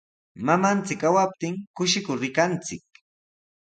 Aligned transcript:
Mamanchik 0.47 0.99
kawaptin 1.03 1.55
kushikur 1.81 2.17
rikanchik. 2.23 2.85